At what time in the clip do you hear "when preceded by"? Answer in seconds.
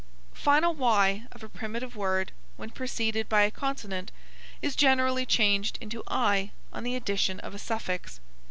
2.57-3.43